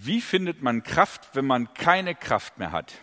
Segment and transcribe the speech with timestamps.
[0.00, 2.94] Wie findet man Kraft, wenn man keine Kraft mehr hat?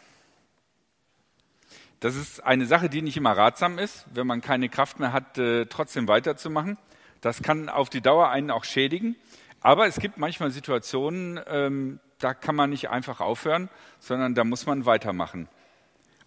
[2.00, 5.38] Das ist eine Sache, die nicht immer ratsam ist, wenn man keine Kraft mehr hat,
[5.38, 6.78] äh, trotzdem weiterzumachen.
[7.20, 9.18] Das kann auf die Dauer einen auch schädigen.
[9.60, 13.68] Aber es gibt manchmal Situationen, ähm, da kann man nicht einfach aufhören,
[14.00, 15.50] sondern da muss man weitermachen,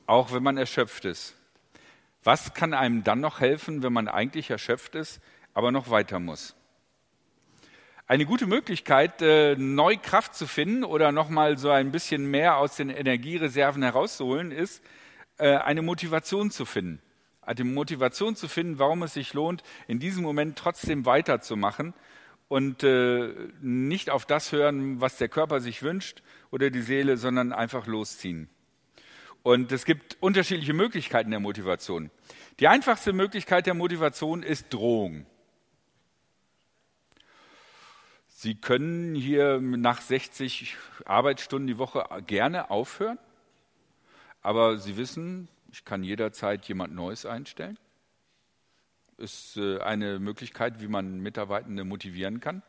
[0.07, 1.35] auch wenn man erschöpft ist.
[2.25, 5.21] Was kann einem dann noch helfen, wenn man eigentlich erschöpft ist,
[5.55, 6.58] aber noch weiter muss?
[8.11, 12.75] Eine gute Möglichkeit, äh, neu Kraft zu finden oder nochmal so ein bisschen mehr aus
[12.75, 14.83] den Energiereserven herauszuholen, ist,
[15.37, 17.03] äh, eine Motivation zu finden.
[17.43, 21.93] Eine Motivation zu finden, warum es sich lohnt, in diesem Moment trotzdem weiterzumachen
[22.49, 23.29] und äh,
[23.61, 28.49] nicht auf das hören, was der Körper sich wünscht oder die Seele, sondern einfach losziehen.
[29.43, 32.11] Und es gibt unterschiedliche Möglichkeiten der Motivation.
[32.59, 35.27] Die einfachste Möglichkeit der Motivation ist Drohung.
[38.41, 43.19] Sie können hier nach 60 Arbeitsstunden die Woche gerne aufhören,
[44.43, 47.81] aber Sie wissen, ich kann jederzeit jemand Neues einstellen.
[49.17, 52.63] Ist äh, eine Möglichkeit, wie man Mitarbeitende motivieren kann,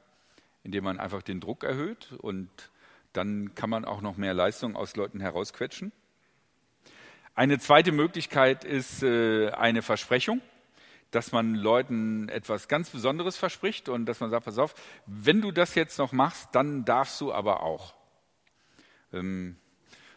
[0.63, 2.49] indem man einfach den Druck erhöht und
[3.13, 5.91] dann kann man auch noch mehr Leistung aus Leuten herausquetschen.
[7.35, 10.41] Eine zweite Möglichkeit ist äh, eine Versprechung
[11.11, 15.51] dass man Leuten etwas ganz Besonderes verspricht und dass man sagt, pass auf, wenn du
[15.51, 17.95] das jetzt noch machst, dann darfst du aber auch.
[19.11, 19.57] Ähm,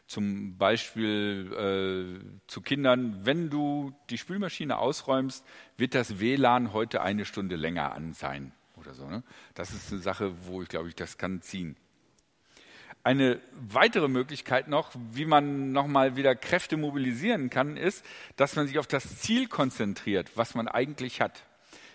[0.06, 5.44] zum Beispiel äh, zu Kindern, wenn du die Spülmaschine ausräumst,
[5.78, 9.08] wird das WLAN heute eine Stunde länger an sein oder so.
[9.08, 9.22] Ne?
[9.54, 11.76] Das ist eine Sache, wo ich glaube ich, das kann ziehen.
[13.04, 18.04] Eine weitere Möglichkeit noch, wie man nochmal wieder Kräfte mobilisieren kann, ist,
[18.36, 21.42] dass man sich auf das Ziel konzentriert, was man eigentlich hat.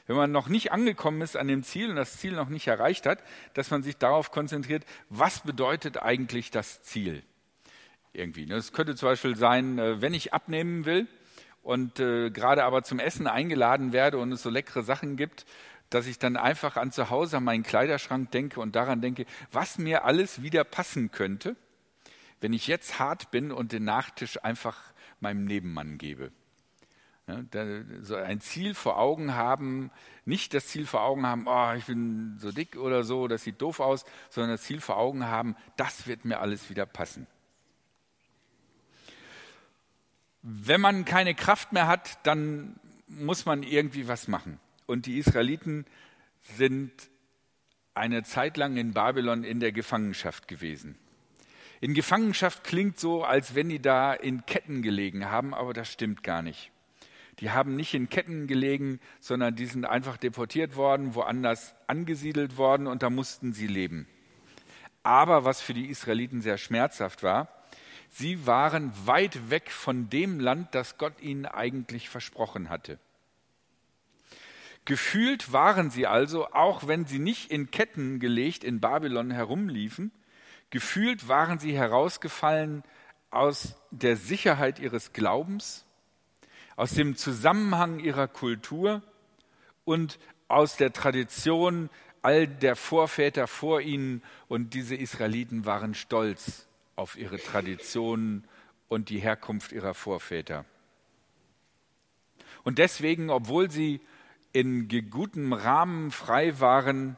[0.07, 3.05] Wenn man noch nicht angekommen ist an dem Ziel und das Ziel noch nicht erreicht
[3.05, 7.23] hat, dass man sich darauf konzentriert, was bedeutet eigentlich das Ziel?
[8.11, 8.45] Irgendwie.
[8.45, 11.07] Das könnte zum Beispiel sein, äh, wenn ich abnehmen will
[11.61, 15.45] und äh, gerade aber zum Essen eingeladen werde und es so leckere Sachen gibt,
[15.89, 19.77] dass ich dann einfach an zu Hause an meinen Kleiderschrank denke und daran denke, was
[19.77, 21.55] mir alles wieder passen könnte,
[22.41, 24.77] wenn ich jetzt hart bin und den Nachtisch einfach
[25.19, 26.31] meinem Nebenmann gebe.
[27.27, 27.41] Ja,
[28.01, 29.91] so ein Ziel vor Augen haben,
[30.23, 33.61] nicht das Ziel vor Augen haben, oh, ich bin so dick oder so, das sieht
[33.61, 37.27] doof aus, sondern das Ziel vor Augen haben, das wird mir alles wieder passen.
[40.41, 45.85] Wenn man keine Kraft mehr hat, dann muss man irgendwie was machen und die Israeliten
[46.41, 46.91] sind
[47.93, 50.97] eine Zeit lang in Babylon in der Gefangenschaft gewesen.
[51.79, 56.23] In Gefangenschaft klingt so, als wenn die da in Ketten gelegen haben, aber das stimmt
[56.23, 56.71] gar nicht.
[57.39, 62.87] Die haben nicht in Ketten gelegen, sondern die sind einfach deportiert worden, woanders angesiedelt worden
[62.87, 64.07] und da mussten sie leben.
[65.03, 67.47] Aber was für die Israeliten sehr schmerzhaft war,
[68.09, 72.97] sie waren weit weg von dem Land, das Gott ihnen eigentlich versprochen hatte.
[74.87, 80.13] Gefühlt waren sie also, auch wenn sie nicht in Ketten gelegt in Babylon herumliefen,
[80.69, 82.83] gefühlt waren sie herausgefallen
[83.29, 85.85] aus der Sicherheit ihres Glaubens,
[86.77, 89.01] aus dem Zusammenhang ihrer Kultur
[89.83, 91.89] und aus der Tradition
[92.21, 94.23] all der Vorväter vor ihnen.
[94.47, 96.65] Und diese Israeliten waren stolz
[96.95, 98.45] auf ihre Traditionen
[98.87, 100.63] und die Herkunft ihrer Vorväter.
[102.63, 103.99] Und deswegen, obwohl sie
[104.53, 107.17] in gutem Rahmen frei waren,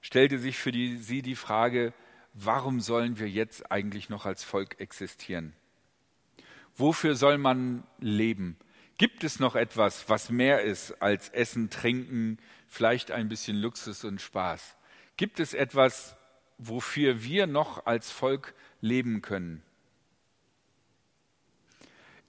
[0.00, 1.92] stellte sich für die, sie die Frage,
[2.34, 5.54] warum sollen wir jetzt eigentlich noch als Volk existieren?
[6.76, 8.56] Wofür soll man leben?
[8.98, 14.20] Gibt es noch etwas, was mehr ist als Essen, Trinken, vielleicht ein bisschen Luxus und
[14.20, 14.76] Spaß?
[15.16, 16.16] Gibt es etwas,
[16.58, 19.62] wofür wir noch als Volk leben können?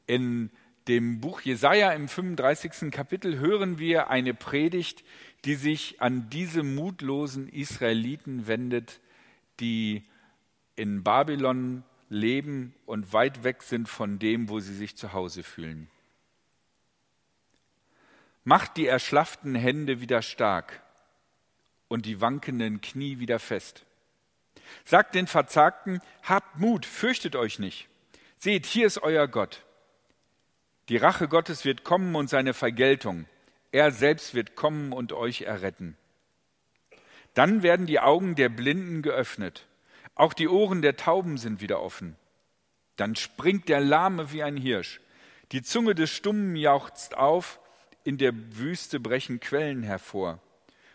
[0.07, 0.51] In
[0.87, 2.91] dem Buch Jesaja im 35.
[2.91, 5.03] Kapitel hören wir eine Predigt,
[5.43, 8.99] die sich an diese mutlosen Israeliten wendet,
[9.59, 10.03] die
[10.75, 15.89] in Babylon leben und weit weg sind von dem, wo sie sich zu Hause fühlen.
[18.43, 20.83] Macht die erschlafften Hände wieder stark
[21.87, 23.85] und die wankenden Knie wieder fest.
[24.83, 27.87] Sagt den Verzagten, habt Mut, fürchtet euch nicht.
[28.37, 29.64] Seht, hier ist euer Gott.
[30.89, 33.25] Die Rache Gottes wird kommen und seine Vergeltung.
[33.71, 35.97] Er selbst wird kommen und euch erretten.
[37.33, 39.67] Dann werden die Augen der Blinden geöffnet.
[40.13, 42.15] Auch die Ohren der Tauben sind wieder offen.
[42.95, 45.01] Dann springt der Lahme wie ein Hirsch.
[45.51, 47.59] Die Zunge des Stummen jauchzt auf.
[48.03, 50.39] In der Wüste brechen Quellen hervor.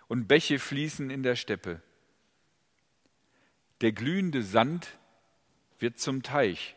[0.06, 1.82] Und Bäche fließen in der Steppe.
[3.80, 4.98] Der glühende Sand
[5.78, 6.76] wird zum Teich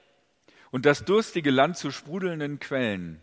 [0.73, 3.21] und das durstige Land zu sprudelnden Quellen.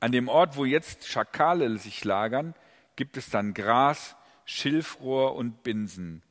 [0.00, 2.54] An dem Ort, wo jetzt Schakale sich lagern,
[2.96, 4.16] gibt es dann Gras,
[4.46, 6.22] Schilfrohr und Binsen.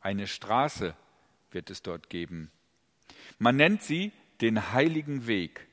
[0.00, 0.94] Eine Straße
[1.50, 2.50] wird es dort geben.
[3.38, 5.68] Man nennt sie den heiligen Weg.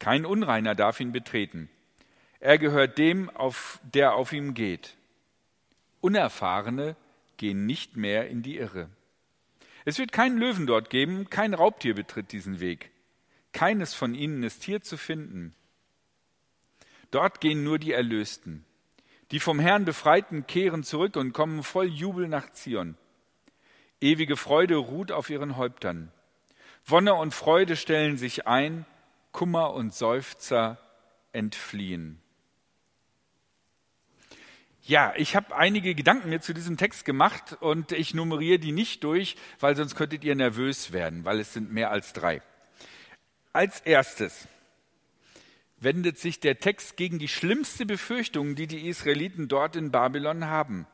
[0.00, 1.70] Kein Unreiner darf ihn betreten.
[2.40, 4.98] Er gehört dem, auf, der auf ihm geht.
[6.02, 6.94] Unerfahrene
[7.38, 8.90] gehen nicht mehr in die Irre.
[9.84, 12.90] Es wird keinen Löwen dort geben, kein Raubtier betritt diesen Weg.
[13.52, 15.54] Keines von ihnen ist hier zu finden.
[17.10, 18.64] Dort gehen nur die Erlösten.
[19.30, 22.96] Die vom Herrn Befreiten kehren zurück und kommen voll Jubel nach Zion.
[24.00, 26.12] Ewige Freude ruht auf ihren Häuptern.
[26.86, 28.86] Wonne und Freude stellen sich ein,
[29.32, 30.78] Kummer und Seufzer
[31.32, 32.20] entfliehen.
[34.90, 39.04] Ja, ich habe einige Gedanken mir zu diesem Text gemacht und ich nummeriere die nicht
[39.04, 42.42] durch, weil sonst könntet ihr nervös werden, weil es sind mehr als drei.
[43.52, 44.48] Als erstes
[45.78, 50.88] wendet sich der Text gegen die schlimmste Befürchtung, die die Israeliten dort in Babylon haben,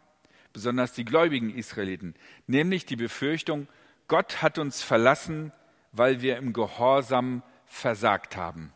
[0.52, 2.16] besonders die gläubigen Israeliten,
[2.46, 3.66] nämlich die Befürchtung,
[4.08, 5.52] Gott hat uns verlassen,
[5.92, 8.74] weil wir im Gehorsam versagt haben.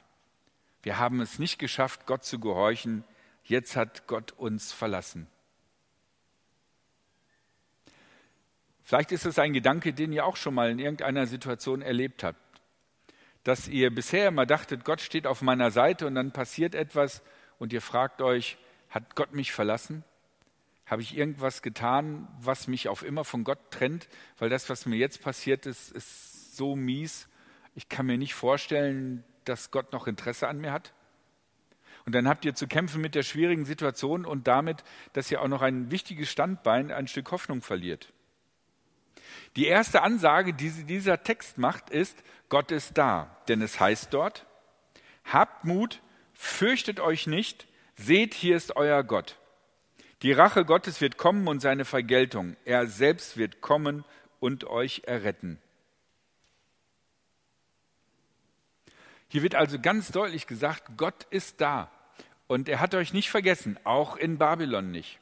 [0.83, 3.05] Wir haben es nicht geschafft, Gott zu gehorchen,
[3.45, 5.27] jetzt hat Gott uns verlassen.
[8.83, 12.51] Vielleicht ist es ein Gedanke, den ihr auch schon mal in irgendeiner Situation erlebt habt
[13.45, 17.23] dass ihr bisher immer dachtet, Gott steht auf meiner Seite und dann passiert etwas
[17.59, 18.59] und ihr fragt euch,
[18.91, 20.05] hat Gott mich verlassen?
[20.85, 24.09] Habe ich irgendwas getan, was mich auf immer von Gott trennt?
[24.39, 27.29] Weil das, was mir jetzt passiert ist, ist so mies.
[27.75, 30.93] Ich kann mir nicht vorstellen, dass Gott noch Interesse an mir hat.
[32.11, 35.47] Und dann habt ihr zu kämpfen mit der schwierigen Situation und damit, dass ihr auch
[35.47, 38.13] noch ein wichtiges Standbein, ein Stück Hoffnung verliert.
[39.55, 43.37] Die erste Ansage, die dieser Text macht, ist, Gott ist da.
[43.47, 44.45] Denn es heißt dort,
[45.23, 46.03] habt Mut,
[46.33, 49.39] fürchtet euch nicht, seht, hier ist euer Gott.
[50.23, 52.57] Die Rache Gottes wird kommen und seine Vergeltung.
[52.65, 54.05] Er selbst wird kommen
[54.41, 55.61] und euch erretten.
[59.29, 61.89] Hier wird also ganz deutlich gesagt, Gott ist da.
[62.51, 65.21] Und er hat euch nicht vergessen, auch in Babylon nicht.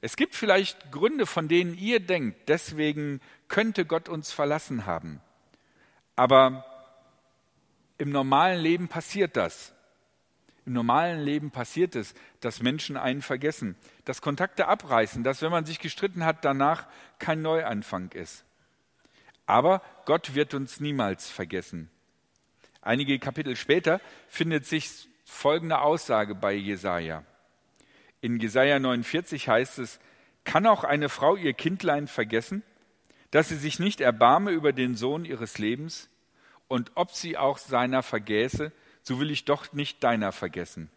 [0.00, 5.20] Es gibt vielleicht Gründe, von denen ihr denkt, deswegen könnte Gott uns verlassen haben.
[6.16, 6.64] Aber
[7.98, 9.74] im normalen Leben passiert das.
[10.64, 13.76] Im normalen Leben passiert es, dass Menschen einen vergessen,
[14.06, 16.86] dass Kontakte abreißen, dass wenn man sich gestritten hat, danach
[17.18, 18.46] kein Neuanfang ist.
[19.44, 21.90] Aber Gott wird uns niemals vergessen.
[22.80, 27.22] Einige Kapitel später findet sich folgende Aussage bei Jesaja.
[28.20, 30.00] In Jesaja 49 heißt es,
[30.44, 32.62] kann auch eine Frau ihr Kindlein vergessen,
[33.30, 36.08] dass sie sich nicht erbarme über den Sohn ihres Lebens?
[36.66, 38.72] Und ob sie auch seiner vergäße,
[39.02, 40.90] so will ich doch nicht deiner vergessen.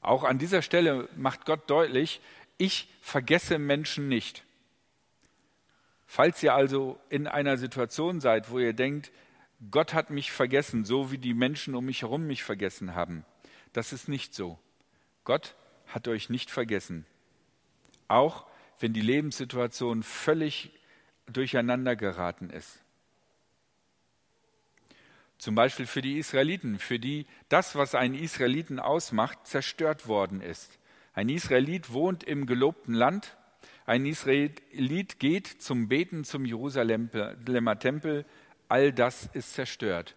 [0.00, 2.20] Auch an dieser Stelle macht Gott deutlich,
[2.58, 4.44] ich vergesse Menschen nicht.
[6.06, 9.10] Falls ihr also in einer Situation seid, wo ihr denkt,
[9.70, 13.24] Gott hat mich vergessen, so wie die Menschen um mich herum mich vergessen haben,
[13.74, 14.58] das ist nicht so.
[15.24, 15.54] Gott
[15.88, 17.04] hat euch nicht vergessen.
[18.08, 18.46] Auch
[18.80, 20.70] wenn die Lebenssituation völlig
[21.26, 22.80] durcheinander geraten ist.
[25.38, 30.78] Zum Beispiel für die Israeliten, für die das, was einen Israeliten ausmacht, zerstört worden ist.
[31.12, 33.36] Ein Israelit wohnt im gelobten Land,
[33.86, 38.24] ein Israelit geht zum Beten zum Jerusalemer Tempel,
[38.68, 40.16] all das ist zerstört.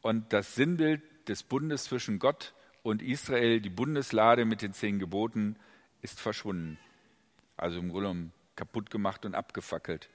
[0.00, 2.53] Und das Sinnbild des Bundes zwischen Gott
[2.84, 5.56] und Israel, die Bundeslade mit den zehn Geboten,
[6.02, 6.78] ist verschwunden.
[7.56, 10.10] Also im Grunde kaputt gemacht und abgefackelt.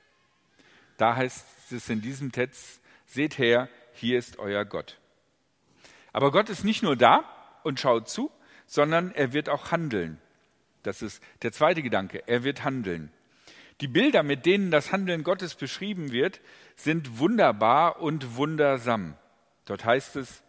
[0.98, 5.00] Da heißt es in diesem Text, seht her, hier ist euer Gott.
[6.14, 7.24] Aber Gott ist nicht nur da
[7.64, 8.32] und schaut zu,
[8.68, 10.22] sondern er wird auch handeln.
[10.84, 13.12] Das ist der zweite Gedanke, er wird handeln.
[13.82, 16.40] Die Bilder, mit denen das Handeln Gottes beschrieben wird,
[16.76, 19.16] sind wunderbar und wundersam.
[19.66, 20.44] Dort heißt es,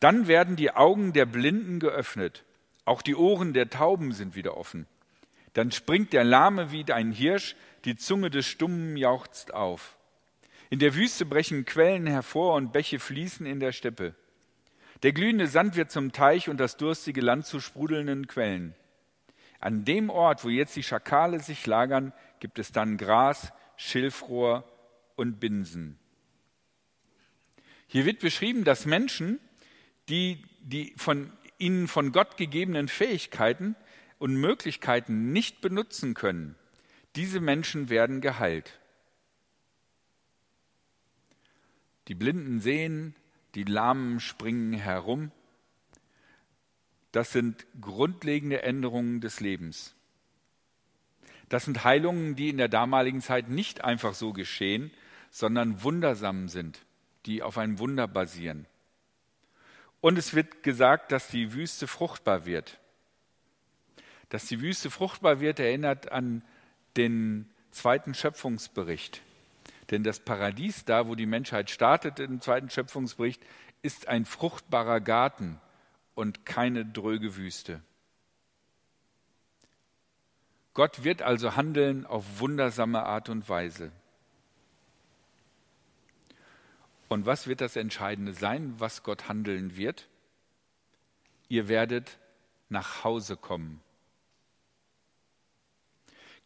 [0.00, 2.44] dann werden die Augen der Blinden geöffnet,
[2.84, 4.86] auch die Ohren der Tauben sind wieder offen.
[5.54, 9.96] Dann springt der Lahme wie ein Hirsch, die Zunge des Stummen jauchzt auf.
[10.68, 14.14] In der Wüste brechen Quellen hervor und Bäche fließen in der Steppe.
[15.02, 18.74] Der glühende Sand wird zum Teich und das durstige Land zu sprudelnden Quellen.
[19.60, 24.64] An dem Ort, wo jetzt die Schakale sich lagern, gibt es dann Gras, Schilfrohr
[25.16, 25.98] und Binsen.
[27.86, 29.38] Hier wird beschrieben, dass Menschen
[30.08, 33.76] die die von ihnen von Gott gegebenen Fähigkeiten
[34.18, 36.56] und Möglichkeiten nicht benutzen können,
[37.14, 38.78] Diese Menschen werden geheilt.
[42.08, 43.14] Die Blinden sehen,
[43.54, 45.32] die Lahmen springen herum.
[47.12, 49.94] Das sind grundlegende Änderungen des Lebens.
[51.48, 54.90] Das sind Heilungen, die in der damaligen Zeit nicht einfach so geschehen,
[55.30, 56.84] sondern wundersam sind,
[57.24, 58.66] die auf ein Wunder basieren.
[60.06, 62.78] Und es wird gesagt, dass die Wüste fruchtbar wird.
[64.28, 66.44] Dass die Wüste fruchtbar wird, erinnert an
[66.96, 69.20] den zweiten Schöpfungsbericht.
[69.90, 73.42] Denn das Paradies, da wo die Menschheit startet im zweiten Schöpfungsbericht,
[73.82, 75.60] ist ein fruchtbarer Garten
[76.14, 77.82] und keine dröge Wüste.
[80.72, 83.90] Gott wird also handeln auf wundersame Art und Weise.
[87.08, 90.08] Und was wird das Entscheidende sein, was Gott handeln wird?
[91.48, 92.18] Ihr werdet
[92.68, 93.80] nach Hause kommen.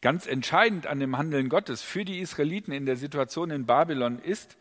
[0.03, 4.57] Ganz entscheidend an dem Handeln Gottes für die Israeliten in der Situation in Babylon ist,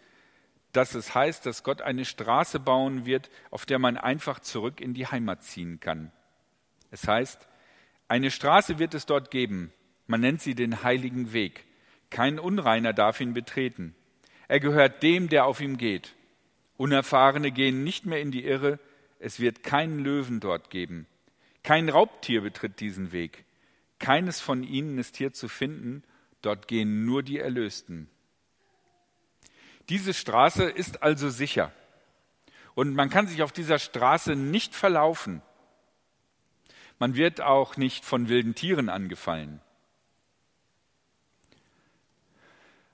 [0.73, 4.93] dass es heißt, dass Gott eine Straße bauen wird, auf der man einfach zurück in
[4.93, 6.11] die Heimat ziehen kann.
[6.91, 7.47] Es heißt,
[8.07, 9.71] eine Straße wird es dort geben,
[10.07, 11.65] man nennt sie den heiligen Weg.
[12.09, 13.95] Kein Unreiner darf ihn betreten.
[14.49, 16.15] Er gehört dem, der auf ihm geht.
[16.75, 18.79] Unerfahrene gehen nicht mehr in die Irre,
[19.19, 21.05] es wird keinen Löwen dort geben.
[21.61, 23.45] Kein Raubtier betritt diesen Weg.
[23.99, 26.03] Keines von ihnen ist hier zu finden,
[26.41, 28.09] dort gehen nur die Erlösten.
[29.89, 31.71] Diese Straße ist also sicher.
[32.73, 35.43] Und man kann sich auf dieser Straße nicht verlaufen.
[36.97, 39.61] Man wird auch nicht von wilden Tieren angefallen.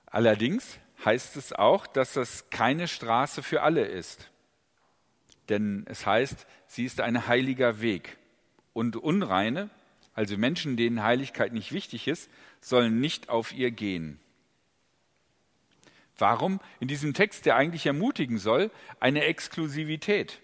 [0.07, 4.29] Allerdings heißt es auch, dass das keine Straße für alle ist.
[5.49, 8.17] Denn es heißt, sie ist ein heiliger Weg.
[8.73, 9.69] Und Unreine,
[10.13, 14.19] also Menschen, denen Heiligkeit nicht wichtig ist, sollen nicht auf ihr gehen.
[16.17, 20.39] Warum in diesem Text, der eigentlich ermutigen soll, eine Exklusivität?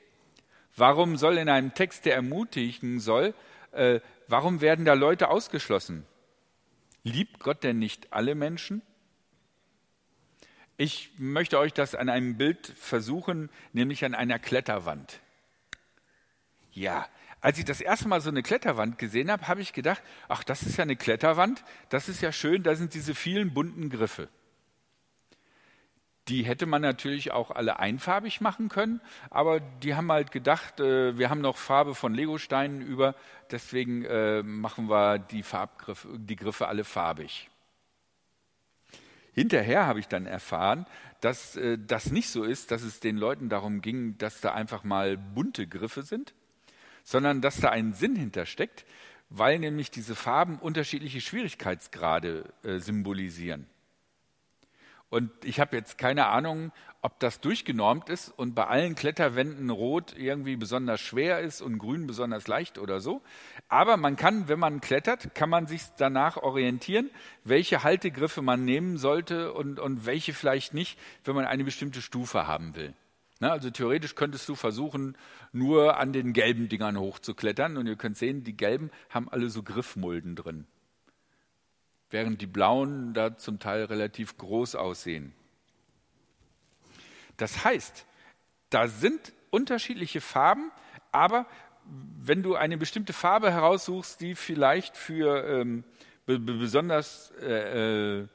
[0.75, 3.33] Warum soll in einem Text, der ermutigen soll,
[3.71, 6.05] äh, warum werden da Leute ausgeschlossen?
[7.03, 8.81] Liebt Gott denn nicht alle Menschen?
[10.83, 15.19] Ich möchte euch das an einem Bild versuchen, nämlich an einer Kletterwand.
[16.71, 17.07] Ja,
[17.39, 20.63] als ich das erste Mal so eine Kletterwand gesehen habe, habe ich gedacht, ach, das
[20.63, 24.27] ist ja eine Kletterwand, das ist ja schön, da sind diese vielen bunten Griffe.
[26.29, 31.15] Die hätte man natürlich auch alle einfarbig machen können, aber die haben halt gedacht, äh,
[31.15, 33.13] wir haben noch Farbe von Legosteinen über,
[33.51, 37.50] deswegen äh, machen wir die, Farbgriffe, die Griffe alle farbig.
[39.33, 40.85] Hinterher habe ich dann erfahren,
[41.21, 44.83] dass äh, das nicht so ist, dass es den Leuten darum ging, dass da einfach
[44.83, 46.33] mal bunte Griffe sind,
[47.03, 48.85] sondern dass da ein Sinn hintersteckt,
[49.29, 53.67] weil nämlich diese Farben unterschiedliche Schwierigkeitsgrade äh, symbolisieren.
[55.11, 60.15] Und ich habe jetzt keine Ahnung, ob das durchgenormt ist und bei allen Kletterwänden rot
[60.17, 63.21] irgendwie besonders schwer ist und grün besonders leicht oder so.
[63.67, 67.09] Aber man kann, wenn man klettert, kann man sich danach orientieren,
[67.43, 72.47] welche Haltegriffe man nehmen sollte und, und welche vielleicht nicht, wenn man eine bestimmte Stufe
[72.47, 72.93] haben will.
[73.41, 75.17] Ne, also theoretisch könntest du versuchen,
[75.51, 77.75] nur an den gelben Dingern hochzuklettern.
[77.75, 80.67] Und ihr könnt sehen, die gelben haben alle so Griffmulden drin.
[82.11, 85.33] Während die blauen da zum Teil relativ groß aussehen.
[87.37, 88.05] Das heißt,
[88.69, 90.71] da sind unterschiedliche Farben,
[91.11, 91.47] aber
[92.23, 95.83] wenn du eine bestimmte Farbe heraussuchst, die vielleicht für ähm,
[96.25, 98.27] besonders äh, äh,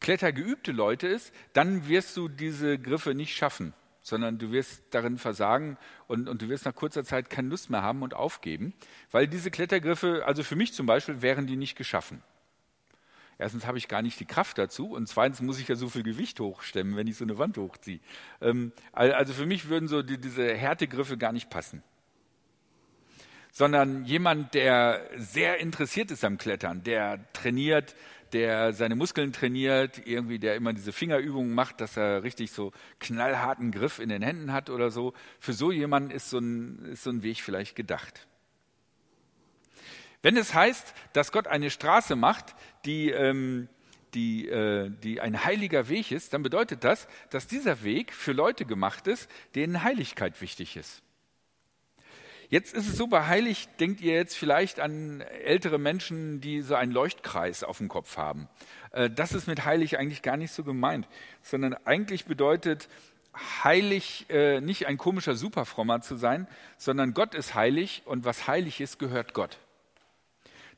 [0.00, 5.78] klettergeübte Leute ist, dann wirst du diese Griffe nicht schaffen sondern du wirst darin versagen
[6.08, 8.74] und, und du wirst nach kurzer Zeit keine Lust mehr haben und aufgeben,
[9.12, 12.22] weil diese Klettergriffe, also für mich zum Beispiel, wären die nicht geschaffen.
[13.42, 16.04] Erstens habe ich gar nicht die Kraft dazu und zweitens muss ich ja so viel
[16.04, 17.98] Gewicht hochstemmen, wenn ich so eine Wand hochziehe.
[18.40, 21.82] Ähm, also für mich würden so die, diese Härtegriffe gar nicht passen.
[23.50, 27.96] Sondern jemand, der sehr interessiert ist am Klettern, der trainiert,
[28.32, 33.72] der seine Muskeln trainiert, irgendwie der immer diese Fingerübungen macht, dass er richtig so knallharten
[33.72, 35.14] Griff in den Händen hat oder so.
[35.40, 38.26] Für so jemanden ist so ein, ist so ein Weg vielleicht gedacht.
[40.22, 43.68] Wenn es heißt, dass Gott eine Straße macht, die, ähm,
[44.14, 48.64] die, äh, die ein heiliger Weg ist, dann bedeutet das, dass dieser Weg für Leute
[48.64, 51.02] gemacht ist, denen Heiligkeit wichtig ist.
[52.48, 56.74] Jetzt ist es so, bei heilig denkt ihr jetzt vielleicht an ältere Menschen, die so
[56.74, 58.48] einen Leuchtkreis auf dem Kopf haben.
[58.92, 61.08] Äh, das ist mit heilig eigentlich gar nicht so gemeint,
[61.42, 62.88] sondern eigentlich bedeutet
[63.64, 68.82] heilig äh, nicht ein komischer Superfrommer zu sein, sondern Gott ist heilig und was heilig
[68.82, 69.58] ist, gehört Gott.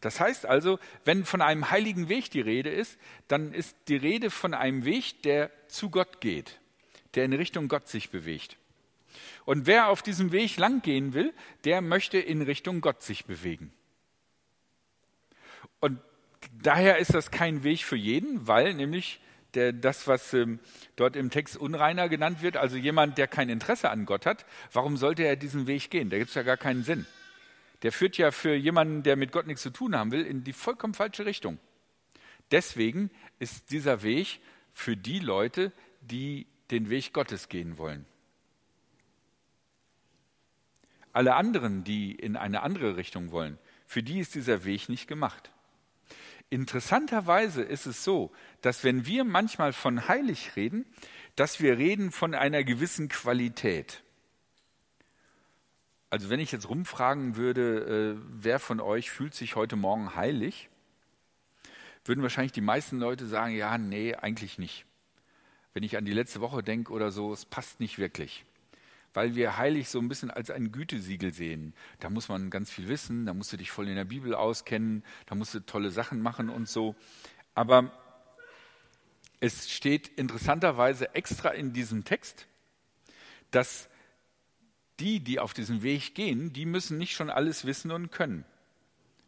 [0.04, 4.28] Das heißt also, wenn von einem heiligen Weg die Rede ist, dann ist die Rede
[4.28, 6.60] von einem Weg, der zu Gott geht,
[7.14, 8.58] der in Richtung Gott sich bewegt.
[9.46, 11.32] Und wer auf diesem Weg langgehen will,
[11.64, 13.72] der möchte in Richtung Gott sich bewegen.
[15.80, 15.98] Und
[16.62, 19.20] daher ist das kein Weg für jeden, weil nämlich
[19.54, 20.58] der, das, was ähm,
[20.96, 24.98] dort im Text unreiner genannt wird, also jemand, der kein Interesse an Gott hat, warum
[24.98, 26.10] sollte er diesen Weg gehen?
[26.10, 27.06] Da gibt es ja gar keinen Sinn.
[27.84, 30.54] Der führt ja für jemanden, der mit Gott nichts zu tun haben will, in die
[30.54, 31.58] vollkommen falsche Richtung.
[32.50, 34.40] Deswegen ist dieser Weg
[34.72, 38.06] für die Leute, die den Weg Gottes gehen wollen.
[41.12, 45.50] Alle anderen, die in eine andere Richtung wollen, für die ist dieser Weg nicht gemacht.
[46.48, 50.86] Interessanterweise ist es so, dass wenn wir manchmal von heilig reden,
[51.36, 54.03] dass wir reden von einer gewissen Qualität.
[56.14, 60.68] Also wenn ich jetzt rumfragen würde, äh, wer von euch fühlt sich heute Morgen heilig,
[62.04, 64.86] würden wahrscheinlich die meisten Leute sagen, ja, nee, eigentlich nicht.
[65.72, 68.44] Wenn ich an die letzte Woche denke oder so, es passt nicht wirklich
[69.12, 71.72] weil wir heilig so ein bisschen als ein Gütesiegel sehen.
[72.00, 75.04] Da muss man ganz viel wissen, da musst du dich voll in der Bibel auskennen,
[75.26, 76.96] da musst du tolle Sachen machen und so.
[77.54, 77.92] Aber
[79.38, 82.48] es steht interessanterweise extra in diesem Text,
[83.52, 83.88] dass
[85.00, 88.44] die, die auf diesen Weg gehen, die müssen nicht schon alles wissen und können.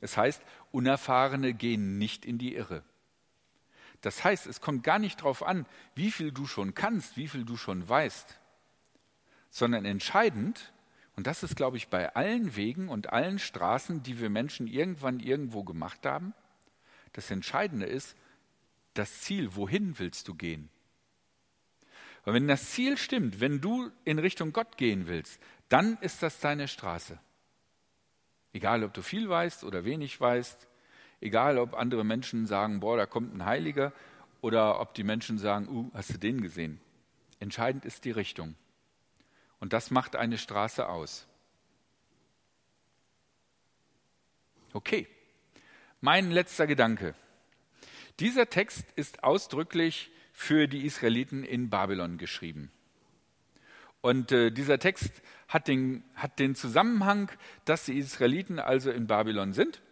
[0.01, 0.43] Es heißt,
[0.73, 2.83] Unerfahrene gehen nicht in die Irre.
[4.03, 7.45] Das heißt, es kommt gar nicht darauf an, wie viel du schon kannst, wie viel
[7.45, 8.39] du schon weißt
[9.57, 10.75] sondern entscheidend,
[11.17, 15.19] und das ist, glaube ich, bei allen Wegen und allen Straßen, die wir Menschen irgendwann
[15.19, 16.35] irgendwo gemacht haben,
[17.15, 18.17] das Entscheidende ist
[18.93, 20.69] das Ziel, wohin willst du gehen?
[22.27, 26.41] Und wenn das Ziel stimmt, wenn du in Richtung Gott gehen willst, dann ist das
[26.41, 27.19] deine Straße.
[28.53, 30.67] Egal, ob du viel weißt oder wenig weißt,
[31.21, 33.93] egal, ob andere Menschen sagen, boah, da kommt ein Heiliger,
[34.47, 36.81] oder ob die Menschen sagen, uh, hast du den gesehen?
[37.41, 38.55] Entscheidend ist die Richtung.
[39.59, 41.27] Und das macht eine Straße aus.
[44.73, 45.09] Okay,
[46.01, 47.15] mein letzter Gedanke.
[48.21, 52.71] Dieser Text ist ausdrücklich für die Israeliten in Babylon geschrieben.
[54.07, 55.11] Und äh, dieser Text
[55.49, 57.29] hat den, hat den Zusammenhang,
[57.65, 59.83] dass die Israeliten also in Babylon sind.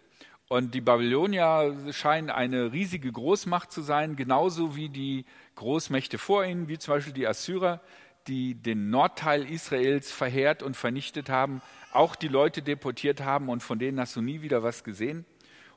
[0.46, 5.24] Und die Babylonier scheinen eine riesige Großmacht zu sein, genauso wie die
[5.56, 7.80] Großmächte vor ihnen, wie zum Beispiel die Assyrer,
[8.28, 11.60] die den Nordteil Israels verheert und vernichtet haben,
[11.92, 15.24] auch die Leute deportiert haben und von denen hast du nie wieder was gesehen.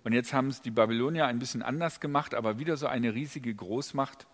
[0.04, 3.56] Und jetzt haben es die Babylonier ein bisschen anders gemacht, aber wieder so eine riesige
[3.56, 4.28] Großmacht.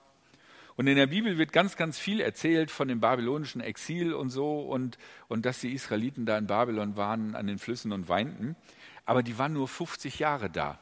[0.76, 4.62] Und in der Bibel wird ganz, ganz viel erzählt von dem babylonischen Exil und so
[4.62, 8.56] und, und dass die Israeliten da in Babylon waren an den Flüssen und weinten.
[9.06, 10.80] Aber die waren nur 50 Jahre da.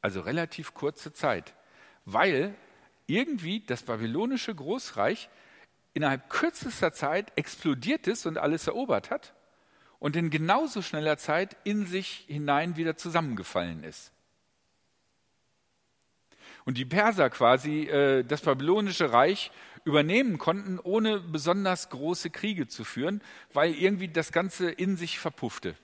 [0.00, 1.54] Also relativ kurze Zeit,
[2.04, 2.54] weil
[3.06, 5.28] irgendwie das babylonische Großreich
[5.94, 9.34] innerhalb kürzester Zeit explodiert ist und alles erobert hat
[9.98, 14.12] und in genauso schneller Zeit in sich hinein wieder zusammengefallen ist.
[16.68, 19.50] Und die Perser quasi äh, das babylonische Reich
[19.86, 23.22] übernehmen konnten, ohne besonders große Kriege zu führen,
[23.54, 25.76] weil irgendwie das Ganze in sich verpuffte.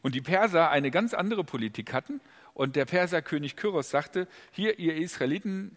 [0.00, 2.22] Und die Perser eine ganz andere Politik hatten
[2.54, 5.76] und der Perserkönig Kyros sagte, hier ihr Israeliten,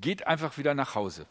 [0.00, 1.26] geht einfach wieder nach Hause.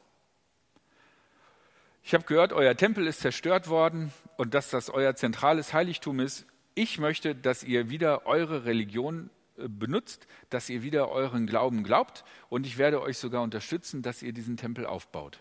[2.03, 6.45] Ich habe gehört, euer Tempel ist zerstört worden und dass das euer zentrales Heiligtum ist.
[6.75, 12.65] Ich möchte, dass ihr wieder eure Religion benutzt, dass ihr wieder euren Glauben glaubt und
[12.65, 15.39] ich werde euch sogar unterstützen, dass ihr diesen Tempel aufbaut.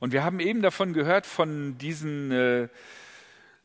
[0.00, 2.68] Und wir haben eben davon gehört, von diesen äh,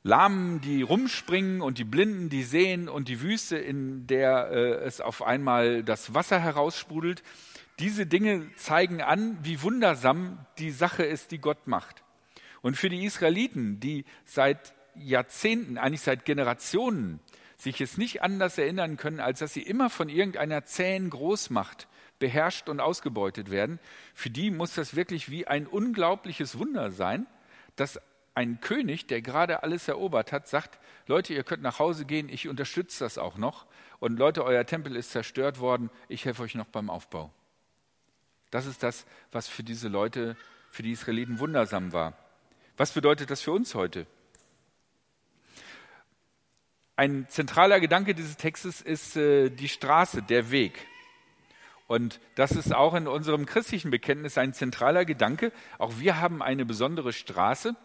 [0.03, 5.01] Lahmen, die rumspringen und die Blinden, die sehen und die Wüste, in der äh, es
[5.01, 7.23] auf einmal das Wasser heraussprudelt.
[7.79, 12.03] Diese Dinge zeigen an, wie wundersam die Sache ist, die Gott macht.
[12.61, 17.19] Und für die Israeliten, die seit Jahrzehnten, eigentlich seit Generationen,
[17.57, 21.87] sich es nicht anders erinnern können, als dass sie immer von irgendeiner zähen Großmacht
[22.19, 23.79] beherrscht und ausgebeutet werden,
[24.13, 27.27] für die muss das wirklich wie ein unglaubliches Wunder sein,
[27.75, 27.99] dass
[28.35, 32.47] ein König, der gerade alles erobert hat, sagt, Leute, ihr könnt nach Hause gehen, ich
[32.47, 33.65] unterstütze das auch noch.
[33.99, 37.31] Und Leute, euer Tempel ist zerstört worden, ich helfe euch noch beim Aufbau.
[38.51, 40.35] Das ist das, was für diese Leute,
[40.69, 42.17] für die Israeliten wundersam war.
[42.77, 44.05] Was bedeutet das für uns heute?
[46.95, 50.87] Ein zentraler Gedanke dieses Textes ist äh, die Straße, der Weg.
[51.87, 55.51] Und das ist auch in unserem christlichen Bekenntnis ein zentraler Gedanke.
[55.77, 57.75] Auch wir haben eine besondere Straße,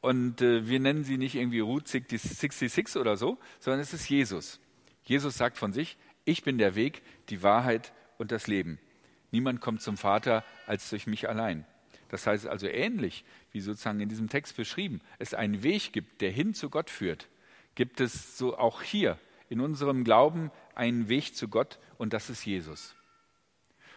[0.00, 4.60] Und äh, wir nennen sie nicht irgendwie Route 66 oder so, sondern es ist Jesus.
[5.04, 8.78] Jesus sagt von sich, ich bin der Weg, die Wahrheit und das Leben.
[9.32, 11.66] Niemand kommt zum Vater als durch mich allein.
[12.08, 16.30] Das heißt also ähnlich wie sozusagen in diesem Text beschrieben, es einen Weg gibt, der
[16.30, 17.28] hin zu Gott führt,
[17.76, 22.44] gibt es so auch hier in unserem Glauben einen Weg zu Gott und das ist
[22.44, 22.96] Jesus.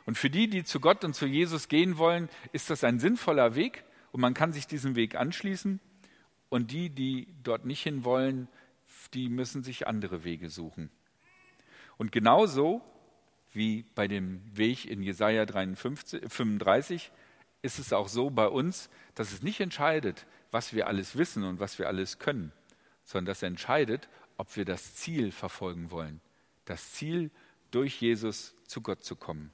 [0.06, 3.56] Und für die, die zu Gott und zu Jesus gehen wollen, ist das ein sinnvoller
[3.56, 5.80] Weg und man kann sich diesem Weg anschließen.
[6.50, 8.48] Und die, die dort nicht hin wollen,
[9.14, 10.90] die müssen sich andere Wege suchen.
[11.98, 12.82] Und genauso
[13.54, 17.12] wie bei dem Weg in Jesaja 53, 35
[17.62, 21.60] ist es auch so bei uns, dass es nicht entscheidet, was wir alles wissen und
[21.60, 22.52] was wir alles können,
[23.10, 26.22] sondern das entscheidet, ob wir das Ziel verfolgen wollen.
[26.66, 27.32] Das Ziel,
[27.72, 29.52] durch Jesus zu Gott zu kommen.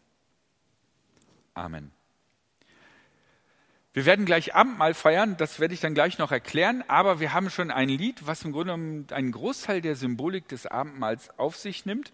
[1.53, 1.91] Amen.
[3.93, 7.49] Wir werden gleich Abendmahl feiern, das werde ich dann gleich noch erklären, aber wir haben
[7.49, 11.85] schon ein Lied, was im Grunde genommen einen Großteil der Symbolik des Abendmahls auf sich
[11.85, 12.11] nimmt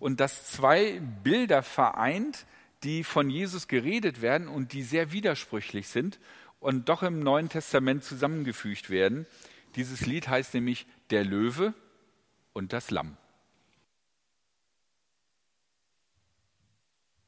[0.00, 2.46] und das zwei Bilder vereint,
[2.82, 6.18] die von Jesus geredet werden und die sehr widersprüchlich sind
[6.58, 9.26] und doch im Neuen Testament zusammengefügt werden.
[9.76, 11.74] Dieses Lied heißt nämlich Der Löwe
[12.52, 13.16] und das Lamm.